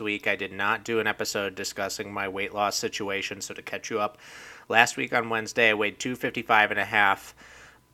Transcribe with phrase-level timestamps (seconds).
[0.00, 3.90] week I did not do an episode discussing my weight loss situation, so to catch
[3.90, 4.18] you up,
[4.68, 7.34] last week on Wednesday I weighed 255 and a half.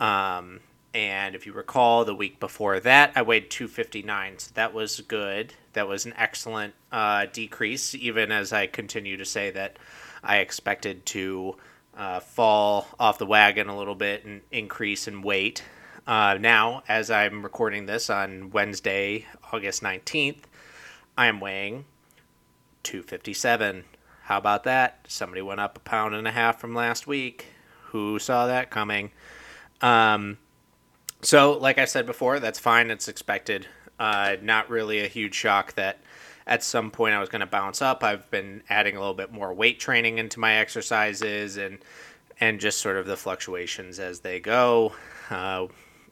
[0.01, 0.61] Um,
[0.95, 5.55] and if you recall, the week before that I weighed 259, so that was good.
[5.75, 9.79] That was an excellent uh, decrease, even as I continue to say that
[10.25, 11.57] I expected to
[11.97, 15.63] uh, fall off the wagon a little bit and increase in weight.
[16.07, 20.43] Uh, now, as I'm recording this on Wednesday, August 19th,
[21.19, 21.85] I am weighing
[22.87, 23.85] 257.
[24.23, 25.01] How about that?
[25.09, 27.47] Somebody went up a pound and a half from last week.
[27.87, 29.11] Who saw that coming?
[29.81, 30.39] Um,
[31.21, 32.93] so, like I said before, that's fine.
[32.93, 33.67] It's expected.
[33.99, 35.99] Uh, not really a huge shock that
[36.47, 38.05] at some point I was going to bounce up.
[38.05, 41.79] I've been adding a little bit more weight training into my exercises and
[42.39, 44.93] and just sort of the fluctuations as they go.
[45.29, 45.67] Uh,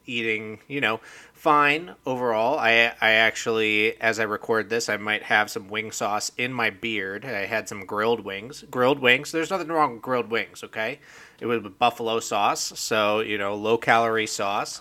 [0.06, 1.00] eating, you know,
[1.32, 2.58] fine overall.
[2.58, 6.70] I I actually, as I record this, I might have some wing sauce in my
[6.70, 7.24] beard.
[7.24, 8.64] I had some grilled wings.
[8.70, 9.32] Grilled wings.
[9.32, 10.64] There's nothing wrong with grilled wings.
[10.64, 11.00] Okay,
[11.40, 14.80] it was buffalo sauce, so you know, low calorie sauce.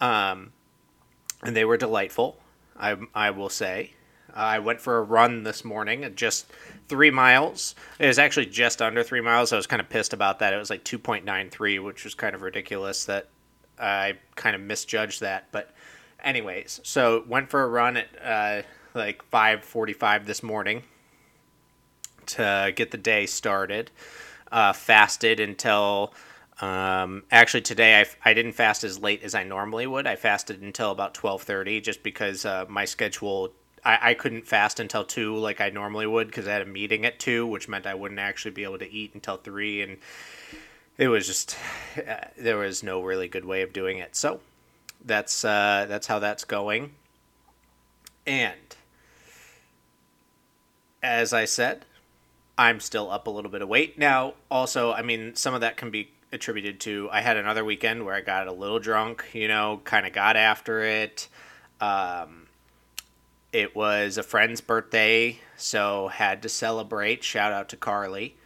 [0.00, 0.52] Um,
[1.42, 2.38] and they were delightful.
[2.78, 3.92] I I will say.
[4.36, 6.46] I went for a run this morning, just
[6.88, 7.74] three miles.
[7.98, 9.50] It was actually just under three miles.
[9.50, 10.52] I was kind of pissed about that.
[10.52, 13.28] It was like 2.93, which was kind of ridiculous that
[13.78, 15.46] I kind of misjudged that.
[15.52, 15.70] But,
[16.22, 18.62] anyways, so went for a run at uh,
[18.94, 20.82] like 5:45 this morning
[22.26, 23.90] to get the day started.
[24.52, 26.14] Uh, fasted until
[26.60, 30.06] um, actually today I, I didn't fast as late as I normally would.
[30.06, 33.52] I fasted until about 12:30 just because uh, my schedule
[33.84, 37.04] I, I couldn't fast until two like I normally would because I had a meeting
[37.04, 39.98] at two, which meant I wouldn't actually be able to eat until three, and
[40.98, 41.56] it was just
[41.96, 44.16] uh, there was no really good way of doing it.
[44.16, 44.40] So
[45.04, 46.92] that's uh, that's how that's going.
[48.26, 48.76] And
[51.02, 51.84] as I said,
[52.58, 54.34] I'm still up a little bit of weight now.
[54.50, 58.14] Also, I mean, some of that can be attributed to I had another weekend where
[58.14, 59.26] I got a little drunk.
[59.32, 61.28] You know, kind of got after it.
[61.80, 62.46] Um,
[63.52, 67.22] it was a friend's birthday, so had to celebrate.
[67.22, 68.36] Shout out to Carly.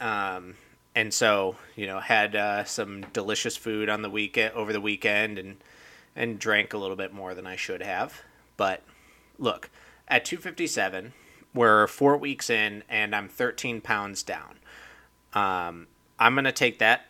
[0.00, 0.54] Um,
[0.96, 5.38] and so you know had uh, some delicious food on the weekend over the weekend
[5.38, 5.58] and
[6.16, 8.22] and drank a little bit more than I should have.
[8.56, 8.82] But
[9.38, 9.68] look,
[10.08, 11.12] at 257,
[11.52, 14.58] we're four weeks in, and I'm 13 pounds down.
[15.34, 17.02] Um, I'm gonna take that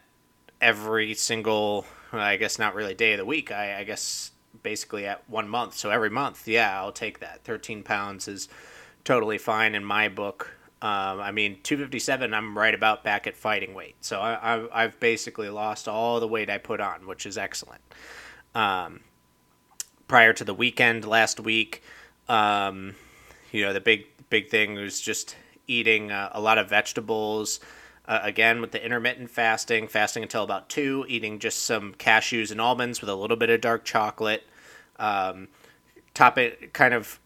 [0.60, 3.53] every single, I guess not really day of the week.
[3.53, 4.32] I, I guess
[4.64, 5.76] basically at one month.
[5.76, 7.44] So every month, yeah, I'll take that.
[7.44, 8.48] 13 pounds is
[9.04, 10.55] totally fine in my book.
[10.82, 13.97] Um, I mean, 257, I'm right about back at fighting weight.
[14.03, 17.81] So I, have basically lost all the weight I put on, which is excellent.
[18.54, 19.00] Um,
[20.06, 21.82] prior to the weekend last week,
[22.28, 22.94] um,
[23.53, 25.36] you know, the big, big thing was just
[25.66, 27.59] eating uh, a lot of vegetables.
[28.06, 32.60] Uh, again, with the intermittent fasting, fasting until about two, eating just some cashews and
[32.60, 34.44] almonds with a little bit of dark chocolate.
[34.98, 35.48] Um,
[36.15, 37.19] top it kind of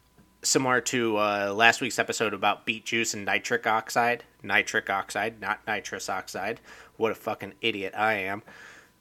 [0.43, 4.25] similar to uh, last week's episode about beet juice and nitric oxide.
[4.43, 6.61] Nitric oxide, not nitrous oxide.
[6.97, 8.43] What a fucking idiot I am.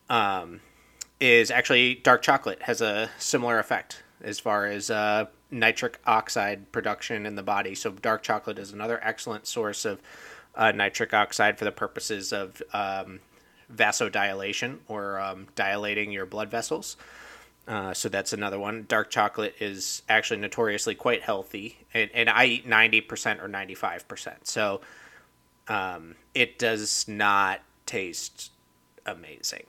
[0.09, 0.61] Um,
[1.19, 7.25] is actually dark chocolate has a similar effect as far as uh, nitric oxide production
[7.25, 7.75] in the body.
[7.75, 10.01] So dark chocolate is another excellent source of
[10.55, 13.19] uh, nitric oxide for the purposes of um,
[13.73, 16.97] vasodilation or um, dilating your blood vessels.
[17.69, 18.85] Uh, so that's another one.
[18.87, 23.75] Dark chocolate is actually notoriously quite healthy, and, and I eat ninety percent or ninety
[23.75, 24.47] five percent.
[24.47, 24.81] So
[25.67, 28.51] um, it does not taste
[29.05, 29.67] amazing.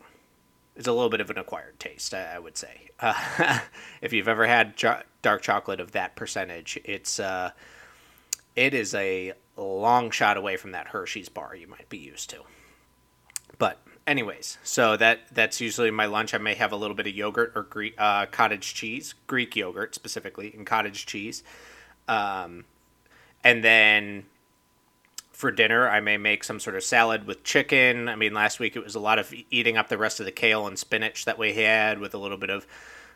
[0.76, 2.88] It's a little bit of an acquired taste, I, I would say.
[2.98, 3.60] Uh,
[4.00, 7.50] if you've ever had cho- dark chocolate of that percentage, it's uh,
[8.56, 12.38] it is a long shot away from that Hershey's bar you might be used to.
[13.60, 16.32] But anyways, so that that's usually my lunch.
[16.32, 19.94] I may have a little bit of yogurt or Greek, uh, cottage cheese, Greek yogurt
[19.94, 21.44] specifically, and cottage cheese.
[22.08, 22.64] Um,
[23.44, 24.24] and then
[25.30, 28.08] for dinner, I may make some sort of salad with chicken.
[28.08, 30.32] I mean, last week it was a lot of eating up the rest of the
[30.32, 32.66] kale and spinach that we had with a little bit of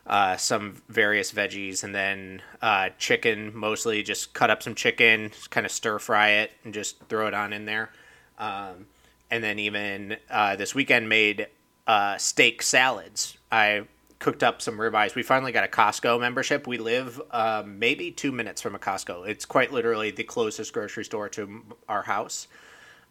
[0.07, 4.03] uh, some various veggies, and then uh, chicken mostly.
[4.03, 7.55] Just cut up some chicken, kind of stir fry it, and just throw it on
[7.55, 7.91] in there.
[8.39, 8.87] Um,
[9.35, 11.49] and then even uh, this weekend made
[11.89, 13.37] uh, steak salads.
[13.51, 13.83] I
[14.21, 15.17] cooked up some ribeyes.
[15.17, 16.69] We finally got a Costco membership.
[16.69, 19.27] We live um, maybe two minutes from a Costco.
[19.27, 22.47] It's quite literally the closest grocery store to our house.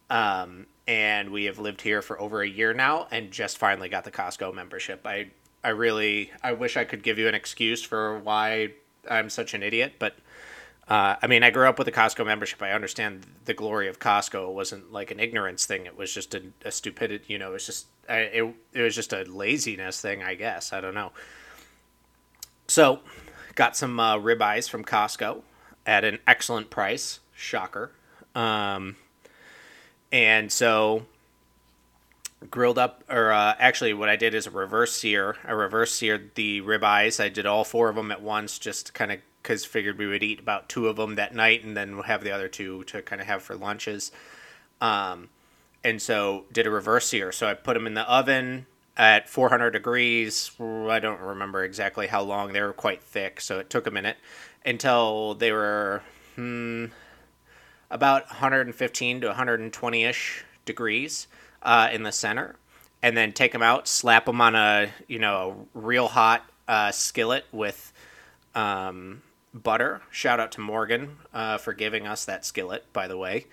[0.10, 4.06] Um, and we have lived here for over a year now and just finally got
[4.06, 5.06] the Costco membership.
[5.06, 5.28] I
[5.62, 8.76] I really I wish I could give you an excuse for why
[9.12, 10.16] I'm such an idiot, but
[10.88, 12.62] Uh, I mean, I grew up with a Costco membership.
[12.62, 14.50] I understand the glory of Costco.
[14.50, 15.86] It wasn't like an ignorance thing.
[15.86, 17.26] It was just a, a stupidity.
[17.28, 18.56] You know, it was just I, it.
[18.74, 20.74] It was just a laziness thing, I guess.
[20.74, 21.14] I don't know.
[22.68, 23.00] So,
[23.56, 25.42] got some uh, ribeyes from Costco
[25.86, 27.20] at an excellent price.
[27.34, 27.92] Shocker.
[28.36, 28.96] Um,
[30.12, 31.06] and so
[32.50, 35.38] grilled up, or uh, actually, what I did is a reverse sear.
[35.46, 37.24] I reverse seared the ribeyes.
[37.24, 40.24] I did all four of them at once, just kind of because figured we would
[40.24, 43.02] eat about two of them that night, and then we'll have the other two to
[43.02, 44.12] kind of have for lunches.
[44.80, 45.30] Um,
[45.84, 47.32] and so did a reverse sear.
[47.34, 50.52] So I put them in the oven at 400 degrees.
[50.60, 52.54] I don't remember exactly how long.
[52.54, 54.18] They were quite thick, so it took a minute
[54.66, 56.02] until they were
[56.36, 56.86] hmm,
[57.92, 61.28] about 115 to 120 ish degrees
[61.62, 62.56] uh, in the center,
[63.02, 67.44] and then take them out, slap them on a you know real hot uh, skillet
[67.52, 67.92] with
[68.56, 69.22] um,
[69.54, 70.02] butter.
[70.10, 73.46] Shout out to Morgan uh, for giving us that skillet, by the way.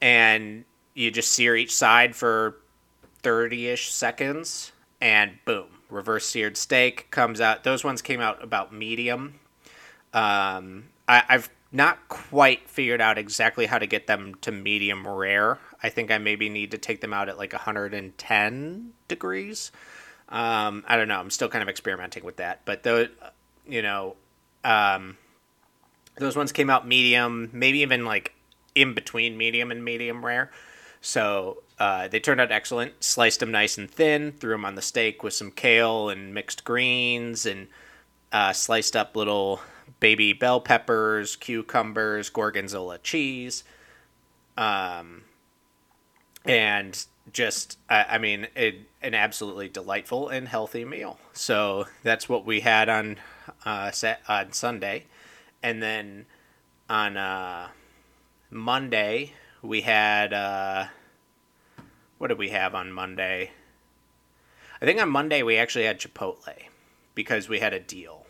[0.00, 0.64] And
[0.94, 2.56] you just sear each side for
[3.22, 7.64] 30 ish seconds, and boom, reverse seared steak comes out.
[7.64, 9.40] Those ones came out about medium.
[10.12, 15.58] Um, I, I've not quite figured out exactly how to get them to medium rare.
[15.82, 19.70] I think I maybe need to take them out at like 110 degrees.
[20.30, 21.20] Um, I don't know.
[21.20, 22.62] I'm still kind of experimenting with that.
[22.64, 23.10] But the,
[23.66, 24.16] you know,
[24.68, 25.16] um,
[26.16, 28.34] those ones came out medium, maybe even like
[28.74, 30.50] in between medium and medium rare.
[31.00, 33.02] So uh, they turned out excellent.
[33.02, 36.64] Sliced them nice and thin, threw them on the steak with some kale and mixed
[36.64, 37.68] greens, and
[38.30, 39.60] uh, sliced up little
[40.00, 43.64] baby bell peppers, cucumbers, gorgonzola cheese,
[44.58, 45.22] um,
[46.44, 51.18] and just I, I mean it, an absolutely delightful and healthy meal.
[51.32, 53.16] So that's what we had on
[53.64, 55.06] uh, set, on Sunday,
[55.62, 56.26] and then
[56.88, 57.68] on uh,
[58.50, 60.86] Monday we had uh,
[62.18, 63.50] what did we have on Monday?
[64.80, 66.54] I think on Monday we actually had Chipotle
[67.14, 68.26] because we had a deal,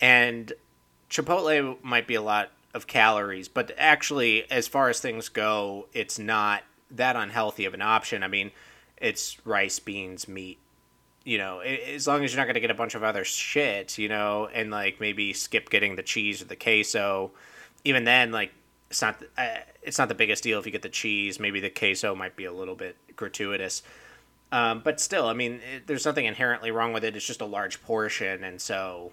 [0.00, 0.52] and
[1.08, 6.18] Chipotle might be a lot of calories, but actually, as far as things go, it's
[6.18, 8.22] not that unhealthy of an option.
[8.22, 8.50] I mean,
[8.96, 10.58] it's rice, beans, meat.
[11.28, 13.98] You know, as long as you're not going to get a bunch of other shit,
[13.98, 17.32] you know, and like maybe skip getting the cheese or the queso.
[17.84, 18.52] Even then, like
[18.90, 21.38] it's not uh, it's not the biggest deal if you get the cheese.
[21.38, 23.82] Maybe the queso might be a little bit gratuitous.
[24.52, 27.14] Um, but still, I mean, it, there's nothing inherently wrong with it.
[27.14, 29.12] It's just a large portion, and so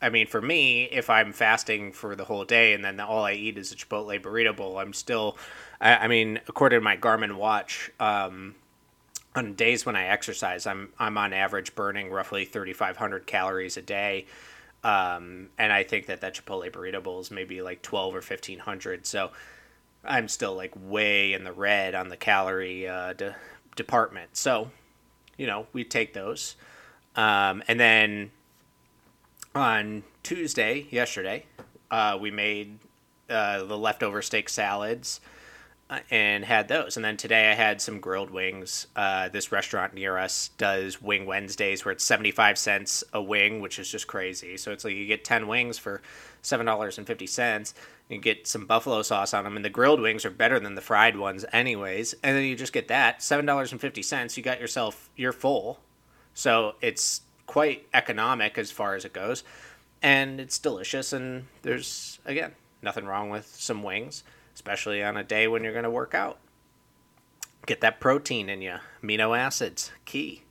[0.00, 3.32] I mean, for me, if I'm fasting for the whole day and then all I
[3.32, 5.38] eat is a Chipotle burrito bowl, I'm still,
[5.80, 8.56] I, I mean, according to my Garmin watch, um,
[9.36, 14.26] on days when I exercise, I'm I'm on average burning roughly 3,500 calories a day,
[14.82, 19.06] um, and I think that that Chipotle burrito bowl is maybe like 12 or 1,500.
[19.06, 19.30] So
[20.04, 23.36] I'm still like way in the red on the calorie uh, de-
[23.76, 24.36] department.
[24.36, 24.70] So,
[25.36, 26.56] you know, we take those,
[27.14, 28.30] um, and then
[29.54, 31.44] on Tuesday, yesterday,
[31.90, 32.78] uh, we made
[33.28, 35.20] uh, the leftover steak salads
[36.10, 36.96] and had those.
[36.96, 38.86] And then today I had some grilled wings.
[38.96, 43.78] Uh, this restaurant near us does Wing Wednesdays where it's 75 cents a wing, which
[43.78, 44.56] is just crazy.
[44.56, 46.02] So it's like you get 10 wings for
[46.42, 47.74] $7.50.
[48.08, 50.80] You get some buffalo sauce on them, and the grilled wings are better than the
[50.80, 52.14] fried ones, anyways.
[52.22, 54.36] And then you just get that $7.50.
[54.36, 55.80] You got yourself, you're full.
[56.32, 59.42] So it's quite economic as far as it goes,
[60.02, 61.12] and it's delicious.
[61.12, 62.52] And there's again
[62.82, 64.22] nothing wrong with some wings,
[64.56, 66.38] especially on a day when you're going to work out.
[67.66, 70.44] Get that protein in you, amino acids, key.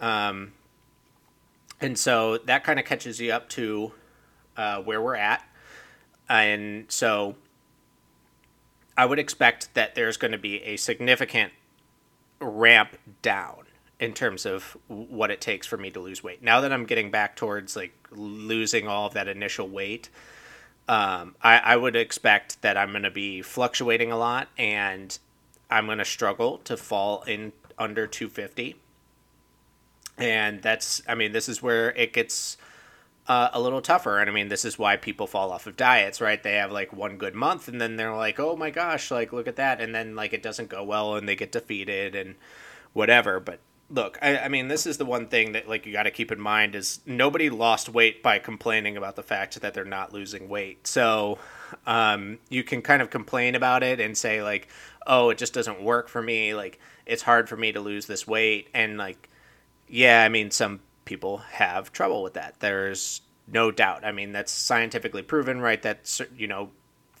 [0.00, 0.52] Um,
[1.80, 3.92] and so that kind of catches you up to
[4.56, 5.44] uh, where we're at.
[6.28, 7.34] And so
[8.96, 11.52] I would expect that there's going to be a significant
[12.40, 13.64] ramp down
[13.98, 16.44] in terms of what it takes for me to lose weight.
[16.44, 20.10] Now that I'm getting back towards like losing all of that initial weight,
[20.88, 25.16] um, I, I would expect that I'm going to be fluctuating a lot and
[25.70, 28.76] I'm going to struggle to fall in under 250.
[30.18, 32.56] And that's, I mean, this is where it gets
[33.26, 34.18] uh, a little tougher.
[34.18, 36.42] And I mean, this is why people fall off of diets, right?
[36.42, 39.46] They have like one good month and then they're like, oh my gosh, like, look
[39.46, 39.80] at that.
[39.80, 42.34] And then like it doesn't go well and they get defeated and
[42.92, 43.40] whatever.
[43.40, 43.60] But
[43.92, 46.32] look, I, I, mean, this is the one thing that like you got to keep
[46.32, 50.48] in mind is nobody lost weight by complaining about the fact that they're not losing
[50.48, 50.86] weight.
[50.86, 51.38] So
[51.86, 54.68] um, you can kind of complain about it and say like,
[55.06, 56.54] oh, it just doesn't work for me.
[56.54, 59.28] Like it's hard for me to lose this weight, and like,
[59.88, 62.60] yeah, I mean, some people have trouble with that.
[62.60, 64.04] There's no doubt.
[64.04, 65.82] I mean, that's scientifically proven, right?
[65.82, 66.70] That's you know,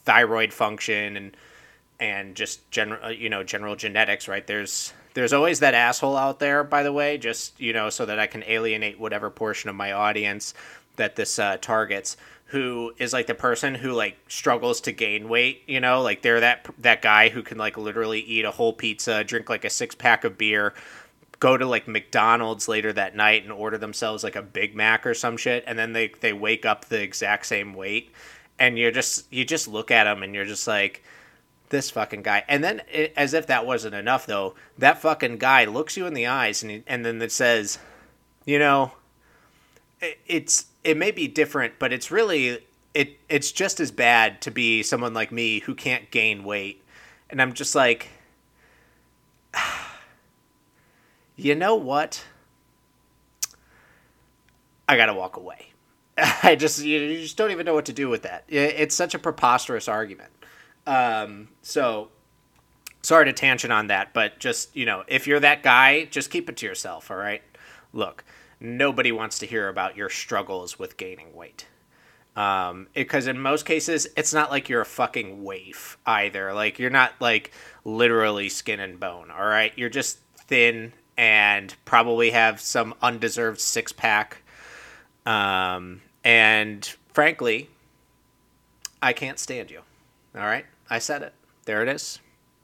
[0.04, 1.36] thyroid function and
[2.00, 4.46] and just general you know general genetics, right?
[4.46, 8.18] There's there's always that asshole out there, by the way, just you know, so that
[8.18, 10.54] I can alienate whatever portion of my audience
[10.96, 12.16] that this uh, targets
[12.52, 16.02] who is like the person who like struggles to gain weight you know?
[16.02, 19.64] Like they're that that guy who can like literally eat a whole pizza drink like
[19.64, 20.74] a six pack of beer
[21.40, 25.14] go to like McDonald's later that night and order themselves like a Big Mac or
[25.14, 28.12] some shit and then they they wake up the exact same weight.
[28.58, 31.02] And you're just you just look at them and you're just like
[31.72, 32.80] this fucking guy and then
[33.16, 36.84] as if that wasn't enough though that fucking guy looks you in the eyes and
[36.86, 37.80] and then it says
[38.44, 38.92] you know
[40.02, 42.58] it, it's it may be different, but it's really
[42.92, 46.82] it it's just as bad to be someone like me who can't gain weight.
[47.30, 48.08] And I'm just like
[51.36, 52.24] you know what?
[54.88, 55.72] I got to walk away.
[56.42, 58.44] I just you just don't even know what to do with that.
[58.48, 60.30] It's such a preposterous argument.
[60.86, 62.08] Um, so
[63.02, 66.48] sorry to tangent on that, but just you know, if you're that guy, just keep
[66.48, 67.10] it to yourself.
[67.10, 67.42] All right.
[67.92, 68.24] Look,
[68.60, 71.66] nobody wants to hear about your struggles with gaining weight.
[72.34, 76.54] Um, because in most cases, it's not like you're a fucking waif either.
[76.54, 77.52] Like you're not like
[77.84, 79.30] literally skin and bone.
[79.30, 84.38] All right, you're just thin and probably have some undeserved six pack.
[85.26, 87.68] Um, and frankly,
[89.02, 89.82] I can't stand you.
[90.34, 91.34] All right, I said it.
[91.64, 92.20] There it is.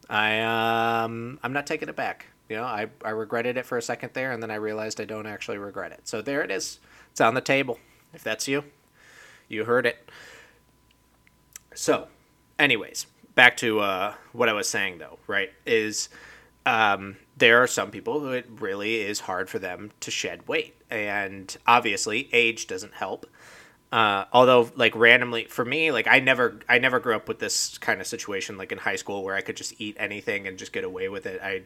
[0.09, 3.83] I um, I'm not taking it back you know, I, I regretted it for a
[3.83, 6.09] second there, and then I realized I don't actually regret it.
[6.09, 6.81] So there it is.
[7.11, 7.79] It's on the table.
[8.15, 8.65] If that's you,
[9.49, 10.09] you heard it.
[11.75, 12.09] So,
[12.59, 15.53] anyways, back to uh, what I was saying though, right?
[15.67, 16.09] Is
[16.65, 20.75] um, there are some people who it really is hard for them to shed weight,
[20.91, 23.27] and obviously age doesn't help.
[23.91, 27.79] Uh, although like randomly for me like i never i never grew up with this
[27.79, 30.75] kind of situation like in high school where i could just eat anything and just
[30.75, 31.63] get away with it i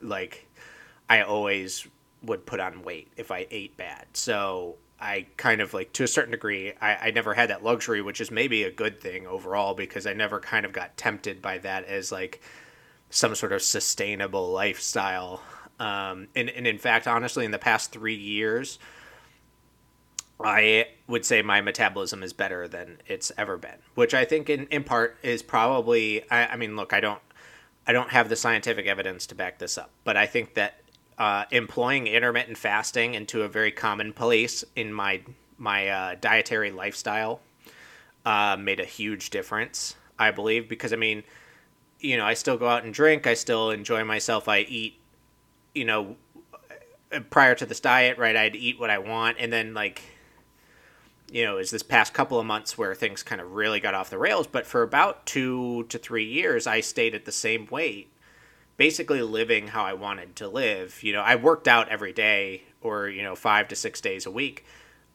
[0.00, 0.48] like
[1.08, 1.86] I always
[2.22, 4.06] would put on weight if I ate bad.
[4.14, 8.00] So I kind of like to a certain degree, I, I never had that luxury,
[8.00, 11.58] which is maybe a good thing overall because I never kind of got tempted by
[11.58, 12.40] that as like
[13.10, 15.42] some sort of sustainable lifestyle.
[15.78, 18.78] Um, and, and in fact, honestly, in the past three years,
[20.44, 24.66] I would say my metabolism is better than it's ever been, which I think in,
[24.66, 27.20] in part is probably, I, I mean, look, I don't,
[27.86, 30.82] I don't have the scientific evidence to back this up, but I think that
[31.18, 35.20] uh, employing intermittent fasting into a very common place in my
[35.58, 37.40] my uh, dietary lifestyle
[38.24, 39.94] uh, made a huge difference.
[40.18, 41.22] I believe because I mean,
[42.00, 43.26] you know, I still go out and drink.
[43.26, 44.48] I still enjoy myself.
[44.48, 44.98] I eat,
[45.74, 46.16] you know,
[47.30, 48.36] prior to this diet, right?
[48.36, 50.02] I'd eat what I want, and then like
[51.32, 54.10] you know, is this past couple of months where things kind of really got off
[54.10, 54.46] the rails.
[54.46, 58.12] But for about two to three years, I stayed at the same weight,
[58.76, 61.02] basically living how I wanted to live.
[61.02, 64.30] You know, I worked out every day or, you know, five to six days a
[64.30, 64.66] week,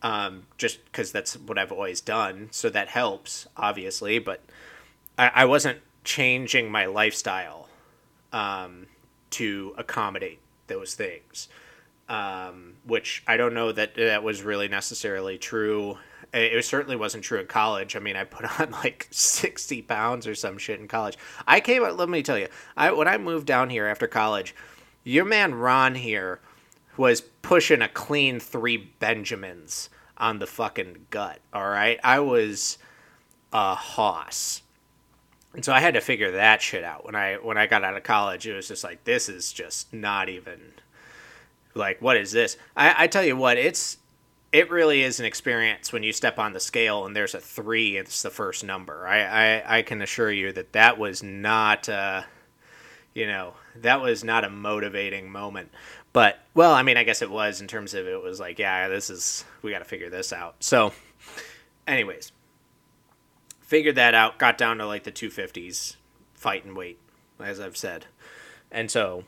[0.02, 2.48] um, just because that's what I've always done.
[2.50, 4.18] So that helps, obviously.
[4.18, 4.42] But
[5.20, 7.70] I, I wasn't changing my lifestyle
[8.34, 8.88] um,
[9.32, 11.48] to accommodate those things.
[12.10, 15.98] Um, which I don't know that that was really necessarily true
[16.34, 17.96] it certainly wasn't true in college.
[17.96, 21.18] I mean, I put on like 60 pounds or some shit in college.
[21.48, 24.56] I came out, let me tell you, I when I moved down here after college,
[25.04, 26.40] your man Ron here
[26.98, 32.00] was pushing a clean three Benjamins on the fucking gut, all right?
[32.04, 32.78] I was
[33.54, 34.64] a hoss.
[35.54, 37.96] And so I had to figure that shit out when I when I got out
[37.96, 38.46] of college.
[38.46, 40.60] It was just like this is just not even
[41.74, 42.58] like what is this?
[42.76, 43.98] I, I tell you what, it's
[44.52, 47.98] it really is an experience when you step on the scale and there's a three
[47.98, 49.08] it's the first number.
[49.08, 49.22] I
[49.58, 52.24] i, I can assure you that that was not uh
[53.14, 55.72] you know that was not a motivating moment.
[56.14, 58.88] But well i mean i guess it was in terms of it was like yeah
[58.88, 60.56] this is we got to figure this out.
[60.64, 60.94] So
[61.86, 62.32] anyways
[63.62, 65.98] figured that out got down to like the 250s
[66.34, 67.00] fight and weight
[67.40, 68.06] as i've said.
[68.72, 69.24] And so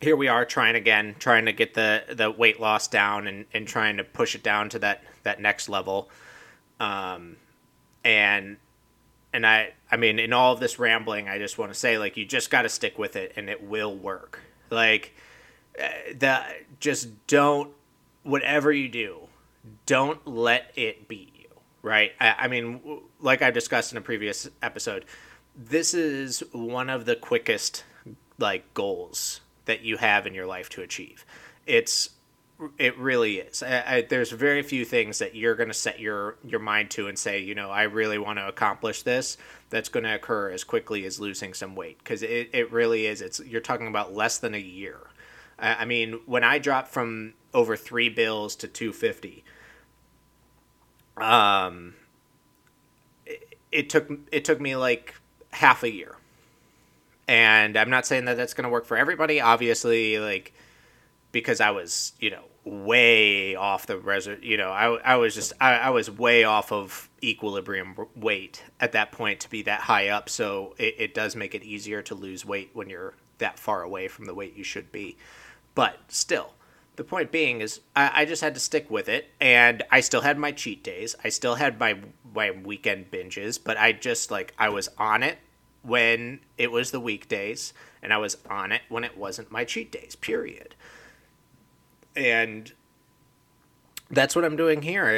[0.00, 3.66] here we are trying again, trying to get the, the weight loss down and, and
[3.66, 6.10] trying to push it down to that, that next level.
[6.78, 7.36] Um,
[8.04, 8.58] and,
[9.32, 12.16] and I, I mean, in all of this rambling, I just want to say, like,
[12.16, 14.40] you just got to stick with it and it will work.
[14.70, 15.14] Like,
[15.82, 15.88] uh,
[16.18, 16.42] the,
[16.78, 17.70] just don't,
[18.22, 19.20] whatever you do,
[19.86, 21.48] don't let it beat you,
[21.82, 22.12] right?
[22.20, 25.06] I, I mean, like I discussed in a previous episode,
[25.56, 27.84] this is one of the quickest,
[28.38, 31.24] like, goals that you have in your life to achieve.
[31.66, 32.10] It's
[32.78, 33.62] it really is.
[33.62, 37.06] I, I, there's very few things that you're going to set your your mind to
[37.06, 39.36] and say, you know, I really want to accomplish this.
[39.68, 43.20] That's going to occur as quickly as losing some weight because it, it really is.
[43.20, 44.98] It's you're talking about less than a year.
[45.58, 49.44] I, I mean, when I dropped from over three bills to two fifty,
[51.18, 51.94] um,
[53.26, 55.14] it, it took it took me like
[55.52, 56.15] half a year.
[57.28, 59.40] And I'm not saying that that's going to work for everybody.
[59.40, 60.54] Obviously, like
[61.32, 65.52] because I was, you know, way off the reser you know I, I was just
[65.60, 70.08] I, I was way off of equilibrium weight at that point to be that high
[70.08, 70.28] up.
[70.28, 74.08] So it, it does make it easier to lose weight when you're that far away
[74.08, 75.16] from the weight you should be.
[75.76, 76.54] But still
[76.96, 79.30] the point being is I, I just had to stick with it.
[79.40, 81.14] And i still had my cheat days.
[81.22, 81.98] I still had my
[82.34, 83.60] my weekend binges.
[83.62, 85.38] But i just like i was on it
[85.86, 89.90] when it was the weekdays and i was on it when it wasn't my cheat
[89.92, 90.74] days period
[92.16, 92.72] and
[94.10, 95.08] that's what I'm doing here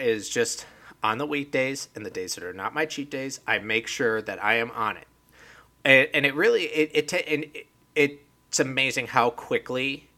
[0.00, 0.66] is just
[1.02, 4.22] on the weekdays and the days that are not my cheat days, I make sure
[4.22, 5.06] that I am on it.
[5.84, 7.46] And, and it really it it, and
[7.94, 10.08] it it's amazing how quickly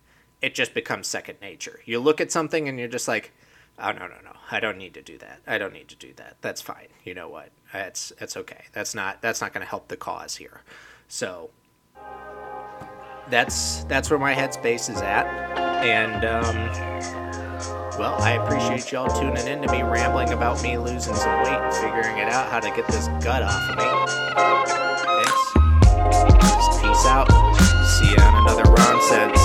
[0.40, 1.80] it just becomes second nature.
[1.84, 3.32] You look at something and you're just like,
[3.80, 5.40] oh no no no, I don't need to do that.
[5.46, 6.36] I don't need to do that.
[6.40, 6.88] That's fine.
[7.04, 7.50] You know what?
[7.72, 8.64] That's that's okay.
[8.72, 10.62] That's not that's not going to help the cause here.
[11.08, 11.50] So
[13.30, 15.26] that's that's where my headspace is at,
[15.84, 16.56] and um,
[17.98, 21.74] well, I appreciate y'all tuning in to me rambling about me losing some weight and
[21.74, 23.84] figuring it out how to get this gut off of me.
[25.14, 25.48] Thanks.
[26.80, 27.28] Peace out.
[27.86, 29.38] See you on another Ron Sense.